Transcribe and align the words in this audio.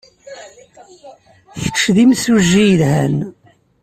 Kečč 1.61 1.79
d 1.95 1.97
imsujji 2.03 2.63
yelhan. 2.67 3.15